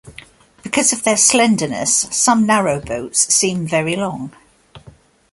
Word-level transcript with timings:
Because 0.63 0.93
of 0.93 1.03
their 1.03 1.15
slenderness, 1.15 2.07
some 2.09 2.47
narrowboats 2.47 3.31
seem 3.31 3.67
very 3.67 3.95
long. 3.95 4.33